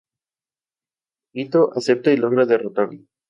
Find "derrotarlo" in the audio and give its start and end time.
2.47-3.01